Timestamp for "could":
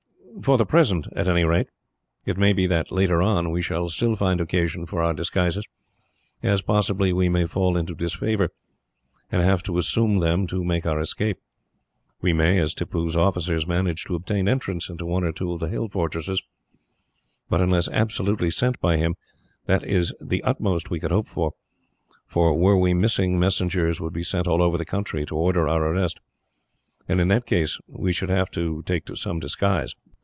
21.01-21.11